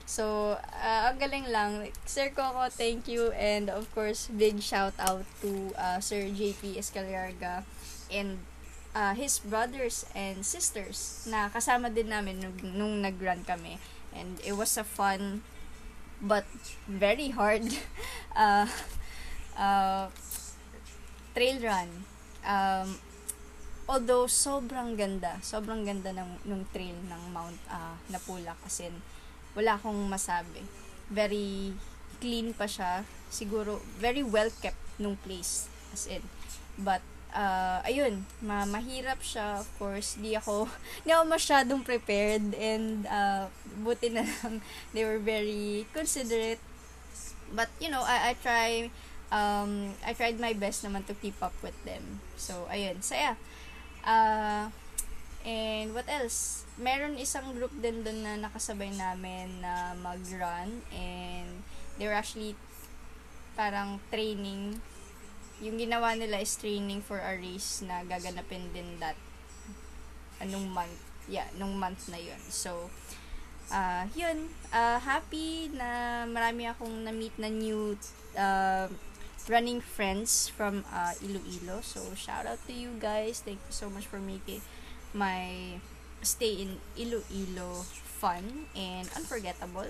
[0.08, 1.92] So, uh, ang galing lang.
[2.08, 3.36] Sir Coco, thank you.
[3.36, 7.68] And of course, big shout out to uh, Sir JP Escaliarga
[8.08, 8.40] and
[8.98, 13.78] uh, his brothers and sisters na kasama din namin nung, nung nag-run kami.
[14.18, 15.46] And it was a fun
[16.18, 16.50] but
[16.90, 17.70] very hard
[18.34, 18.66] uh,
[19.54, 20.10] uh,
[21.38, 21.90] trail run.
[22.42, 22.98] Um,
[23.86, 28.90] although sobrang ganda, sobrang ganda ng nung trail ng Mount uh, Napula kasi
[29.54, 30.66] wala akong masabi.
[31.14, 31.78] Very
[32.18, 33.06] clean pa siya.
[33.30, 35.70] Siguro, very well kept nung place.
[35.94, 36.26] As in.
[36.78, 37.02] But,
[37.34, 40.16] uh, ayun, ma mahirap siya, of course.
[40.20, 40.70] Di ako,
[41.06, 43.48] di ako masyadong prepared and uh,
[43.84, 44.62] buti na lang,
[44.94, 46.62] they were very considerate.
[47.52, 48.70] But, you know, I, I try,
[49.32, 52.20] um, I tried my best naman to keep up with them.
[52.36, 53.40] So, ayun, saya.
[54.04, 54.68] Uh,
[55.48, 56.68] and what else?
[56.78, 61.66] meron isang group din doon na nakasabay namin na mag-run and
[61.98, 62.54] they were actually
[63.58, 64.78] parang training
[65.62, 69.18] yung ginawa nila is training for a race na gaganapin din that
[70.38, 72.40] anong month yeah nung month na yun.
[72.50, 72.90] So
[73.74, 74.54] uh, yun.
[74.70, 77.98] Uh, happy na marami akong na-meet na new
[78.38, 78.88] uh,
[79.48, 81.82] running friends from uh, Iloilo.
[81.82, 83.42] So shout out to you guys.
[83.42, 84.62] Thank you so much for making
[85.16, 85.80] my
[86.22, 87.86] stay in Iloilo
[88.18, 89.88] fun and unforgettable.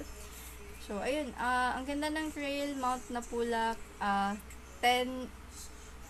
[0.84, 4.36] So, ayun, uh, ang ganda ng trail, Mount Napulak, uh,
[4.80, 5.28] 10,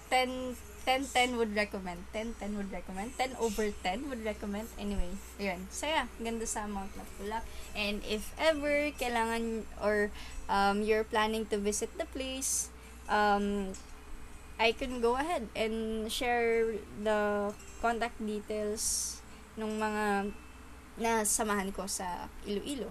[0.10, 0.56] 10,
[0.88, 2.00] 10, 10 would recommend.
[2.14, 3.12] 10, 10 would recommend.
[3.18, 4.68] 10 over 10 would recommend.
[4.80, 5.68] Anyway, ayun.
[5.68, 7.44] Saya, ganda sa Mount Napulak.
[7.76, 10.10] And if ever, kailangan, or
[10.48, 12.72] um, you're planning to visit the place,
[13.12, 13.76] um,
[14.58, 17.52] I can go ahead and share the
[17.84, 19.20] contact details
[19.60, 20.34] nung mga
[20.98, 22.90] nasamahan ko sa Iloilo.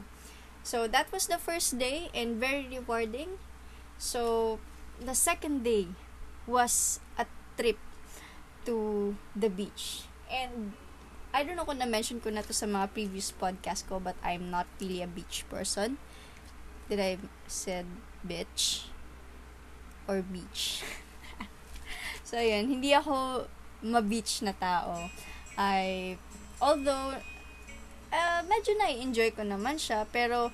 [0.62, 3.38] So, that was the first day and very rewarding.
[3.98, 4.58] So,
[5.00, 5.96] the second day
[6.46, 7.26] was a
[7.58, 7.78] trip
[8.64, 10.06] to the beach.
[10.30, 10.72] And,
[11.36, 14.48] I don't know kung na-mention ko na to sa mga previous podcast ko, but I'm
[14.48, 16.00] not really a beach person.
[16.88, 17.84] Did I said
[18.24, 18.88] bitch?
[20.08, 20.86] Or beach?
[22.28, 22.70] so, yun.
[22.70, 23.44] Hindi ako
[23.84, 25.12] ma-beach na tao.
[25.58, 26.16] I
[26.62, 27.20] although,
[28.12, 30.48] uh, medyo na-enjoy ko naman siya, pero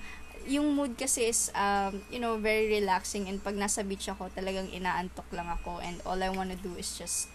[0.46, 4.70] yung mood kasi is, um, you know, very relaxing and pag nasa beach ako, talagang
[4.70, 7.28] inaantok lang ako and all I wanna do is just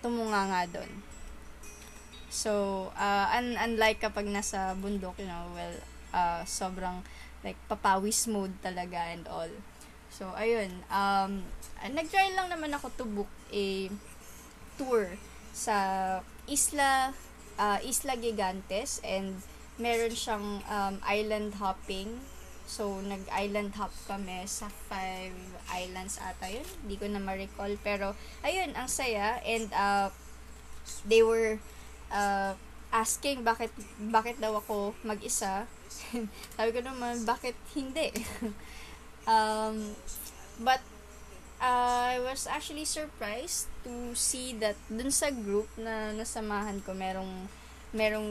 [0.00, 0.90] tumunga nga doon.
[2.30, 5.76] So, uh, un- unlike kapag nasa bundok, you know, well,
[6.14, 7.02] uh, sobrang
[7.42, 9.50] like papawis mode talaga and all.
[10.10, 11.42] So, ayun, um,
[11.82, 13.90] nag-try lang naman ako to book a
[14.78, 15.10] tour
[15.50, 15.74] sa
[16.46, 17.12] Isla
[17.60, 19.36] uh, Isla Gigantes and
[19.80, 22.20] meron siyang um, island hopping.
[22.70, 25.34] So, nag-island hop kami sa five
[25.74, 26.62] islands ata yun.
[26.86, 27.74] Hindi ko na ma-recall.
[27.82, 28.14] Pero,
[28.46, 29.42] ayun, ang saya.
[29.42, 30.14] And, uh,
[31.02, 31.58] they were
[32.14, 32.54] uh,
[32.94, 35.66] asking bakit, bakit daw ako mag-isa.
[36.54, 38.14] Sabi ko naman, bakit hindi?
[39.26, 39.98] um,
[40.62, 40.78] but,
[41.58, 47.50] uh, I was actually surprised to see that dun sa group na nasamahan ko, merong,
[47.90, 48.30] merong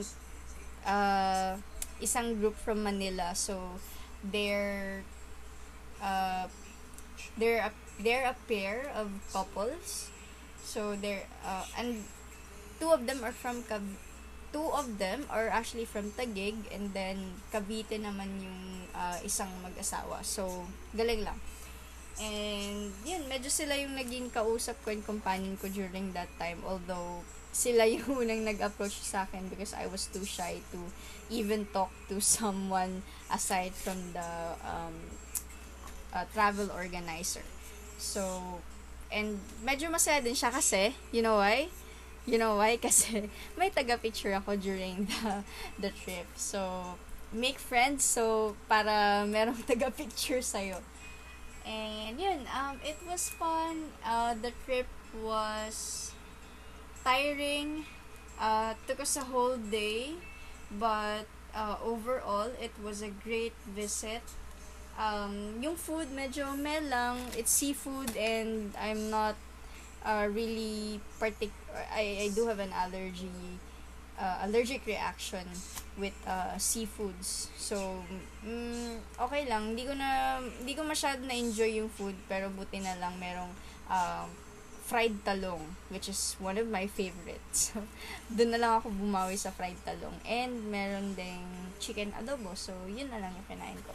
[0.86, 1.58] uh,
[2.00, 3.36] isang group from Manila.
[3.36, 3.80] So,
[4.24, 5.04] they're,
[6.02, 6.48] uh,
[7.38, 10.12] they're a, they're a pair of couples.
[10.64, 12.04] So, they're, uh, and
[12.80, 14.00] two of them are from Cav-
[14.50, 18.62] two of them are actually from Taguig and then Cavite naman yung
[18.98, 20.26] uh, isang mag-asawa.
[20.26, 20.66] So,
[20.98, 21.38] galing lang.
[22.20, 26.60] And, yun, medyo sila yung naging kausap ko and companion ko during that time.
[26.66, 30.80] Although, sila yung unang nag-approach sa akin because I was too shy to
[31.30, 34.96] even talk to someone aside from the um,
[36.14, 37.46] uh, travel organizer.
[37.98, 38.62] So,
[39.12, 41.70] and medyo masaya din siya kasi, you know why?
[42.30, 42.78] You know why?
[42.86, 43.26] Kasi
[43.58, 45.42] may taga-picture ako during the,
[45.82, 46.30] the trip.
[46.38, 46.94] So,
[47.34, 50.78] make friends so para merong taga-picture sa'yo.
[51.66, 53.94] And yun, um, it was fun.
[54.02, 54.90] Uh, the trip
[55.22, 56.10] was
[57.04, 57.86] tiring.
[58.40, 60.16] Uh, took us a whole day.
[60.72, 61.26] But
[61.56, 64.22] uh, overall, it was a great visit.
[65.00, 67.18] Um, yung food, medyo meh lang.
[67.38, 69.36] It's seafood and I'm not
[70.06, 71.56] uh, really particular.
[71.92, 73.60] I, I do have an allergy
[74.20, 75.48] uh, allergic reaction
[75.98, 77.48] with uh, seafoods.
[77.56, 78.04] So,
[78.46, 79.74] mm, okay lang.
[79.74, 83.52] Hindi ko na, hindi ko masyado na-enjoy yung food, pero buti na lang merong
[83.88, 84.28] uh,
[84.90, 85.62] fried talong,
[85.94, 87.70] which is one of my favorites.
[88.36, 90.18] Doon na lang ako bumawi sa fried talong.
[90.26, 91.46] And meron ding
[91.78, 92.58] chicken adobo.
[92.58, 93.94] So, yun na lang yung kinain ko.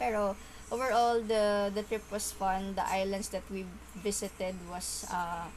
[0.00, 0.32] Pero,
[0.72, 2.72] overall, the, the trip was fun.
[2.72, 3.68] The islands that we
[4.00, 5.52] visited was uh,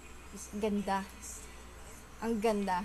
[0.60, 1.08] ganda.
[2.20, 2.84] Ang ganda.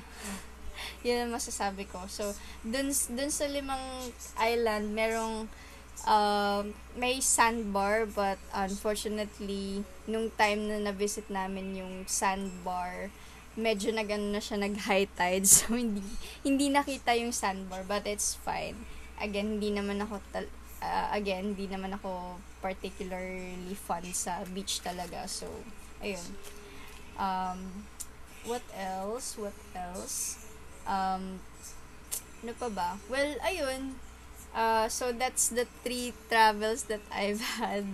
[1.07, 2.07] yun ang masasabi ko.
[2.07, 5.51] So, dun, dun sa limang island, merong
[6.03, 6.67] uh,
[6.99, 13.15] may sandbar but unfortunately nung time na na-visit namin yung sandbar
[13.55, 15.47] medyo nagano na siya nag high tide.
[15.47, 16.03] So hindi
[16.43, 18.75] hindi nakita yung sandbar but it's fine.
[19.23, 25.31] Again hindi naman ako tal- uh, again hindi naman ako particularly fun sa beach talaga.
[25.31, 25.47] So
[26.03, 26.27] ayun.
[27.15, 27.87] Um
[28.45, 29.39] what else?
[29.41, 30.45] What else?
[30.85, 31.41] Um,
[32.45, 32.89] ano pa ba?
[33.09, 33.97] Well, ayun.
[34.55, 37.85] Uh, so, that's the three travels that I've had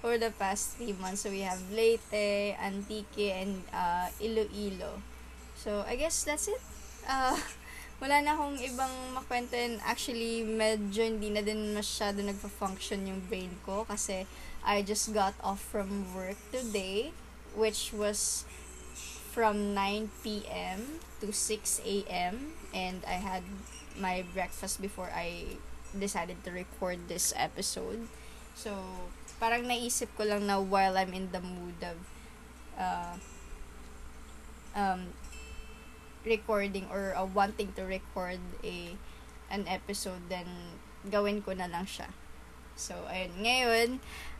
[0.00, 1.22] for the past three months.
[1.22, 5.00] So, we have Leyte, Antique, and uh, Iloilo.
[5.56, 6.60] So, I guess that's it.
[7.08, 7.38] Uh,
[8.02, 13.54] wala na akong ibang makwento and actually medyo hindi na din masyado nagpa-function yung brain
[13.62, 14.26] ko kasi
[14.66, 17.14] I just got off from work today
[17.54, 18.42] which was
[19.30, 20.98] from 9 p.m.
[21.22, 22.58] to 6 a.m.
[22.74, 23.46] and I had
[23.94, 25.62] my breakfast before I
[25.96, 28.08] decided to record this episode.
[28.54, 28.76] So,
[29.40, 31.98] parang naisip ko lang na while I'm in the mood of
[32.76, 33.16] uh,
[34.76, 35.12] um,
[36.24, 38.94] recording or uh, wanting to record a
[39.52, 40.78] an episode, then
[41.08, 42.08] gawin ko na lang siya.
[42.72, 43.32] So, ayun.
[43.44, 43.88] Ngayon,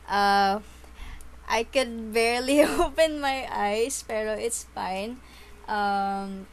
[0.08, 0.64] uh,
[1.44, 5.20] I could barely open my eyes, pero it's fine.
[5.68, 6.48] Um,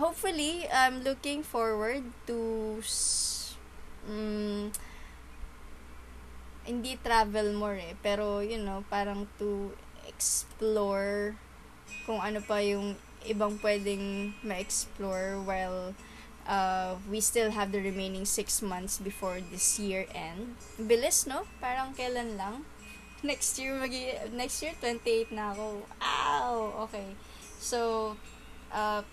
[0.00, 2.80] hopefully, I'm looking forward to
[4.08, 4.72] um,
[6.64, 9.72] hindi travel more eh, pero you know, parang to
[10.06, 11.34] explore
[12.06, 12.96] kung ano pa yung
[13.28, 15.92] ibang pwedeng ma-explore while
[16.48, 20.56] uh, we still have the remaining six months before this year end.
[20.80, 21.44] Bilis, no?
[21.60, 22.64] Parang kailan lang
[23.22, 25.84] next year magi next year 28 na ako.
[26.00, 26.88] Ow.
[26.88, 27.12] Okay.
[27.60, 27.78] So
[28.72, 29.04] uh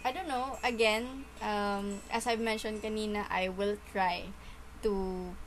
[0.00, 4.32] I don't know, again, um as I've mentioned kanina, I will try
[4.80, 4.92] to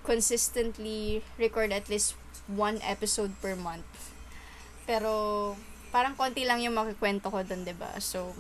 [0.06, 2.14] consistently record at least
[2.46, 3.88] one episode per month.
[4.86, 5.56] Pero
[5.90, 7.98] parang konti lang yung makikwento ko 'di ba?
[7.98, 8.34] So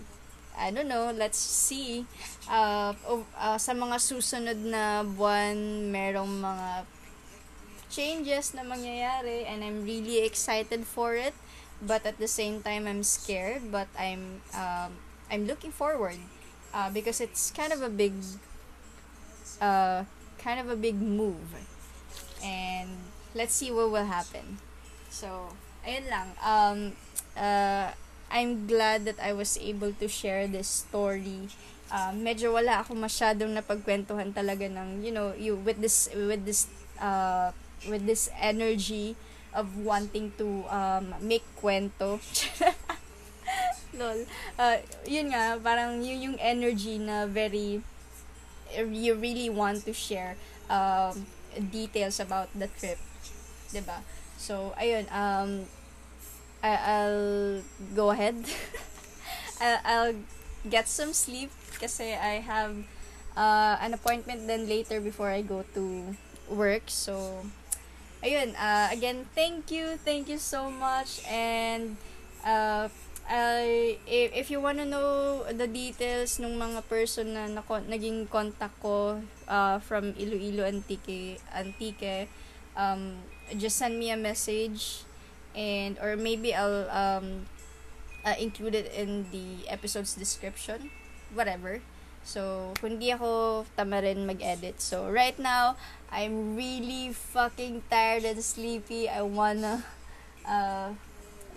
[0.54, 2.06] I don't know, let's see.
[2.46, 2.94] Uh,
[3.34, 6.86] uh, sa mga susunod na buwan, merong mga
[7.94, 11.38] changes na mangyayari and I'm really excited for it
[11.78, 14.98] but at the same time I'm scared but I'm um,
[15.34, 16.22] I'm looking forward
[16.78, 18.14] uh, because it's kind of a big
[19.58, 20.06] uh,
[20.38, 21.58] kind of a big move.
[22.46, 24.62] And let's see what will happen.
[25.10, 26.30] So ayun lang.
[26.38, 26.78] Um,
[27.34, 27.98] uh,
[28.30, 31.50] I'm glad that I was able to share this story.
[31.90, 36.70] Uh, medyo wala ako masyadong napagkwentuhan talaga ng you know you with this with this
[37.02, 37.50] uh,
[37.90, 39.18] with this energy
[39.54, 42.22] of wanting to um, make kwento.
[44.04, 44.28] Lol.
[44.60, 44.78] Uh,
[45.08, 47.80] yun nga, parang yun yung energy na very,
[48.76, 50.36] you really want to share
[50.68, 51.24] um,
[51.72, 53.00] details about the trip.
[53.00, 53.98] ba diba?
[54.36, 55.64] So, ayun, um,
[56.60, 57.64] I, I'll
[57.96, 58.36] go ahead.
[59.64, 60.16] I'll, I'll
[60.68, 62.76] get some sleep kasi I have
[63.36, 66.16] uh, an appointment then later before I go to
[66.50, 66.88] work.
[66.88, 67.44] So,
[68.24, 71.98] ayun, uh, again, thank you, thank you so much, and,
[72.44, 72.88] uh,
[73.30, 79.22] If, if you wanna know the details ng mga person na nako, naging contact ko
[79.48, 82.28] uh, from Iloilo Antique, Antique
[82.76, 83.22] um,
[83.58, 85.04] just send me a message
[85.56, 87.46] and or maybe I'll um,
[88.26, 90.90] uh, include it in the episode's description
[91.34, 91.82] whatever
[92.24, 94.80] So, kung di ako tama rin mag-edit.
[94.80, 95.76] So, right now,
[96.08, 99.12] I'm really fucking tired and sleepy.
[99.12, 99.84] I wanna
[100.48, 100.96] uh,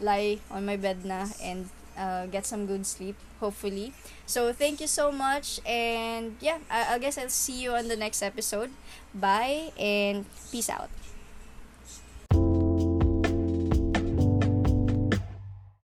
[0.00, 3.92] lie on my bed na and uh, get some good sleep, hopefully.
[4.26, 5.60] So, thank you so much.
[5.66, 8.70] And yeah, I, I guess I'll see you on the next episode.
[9.14, 10.90] Bye and peace out.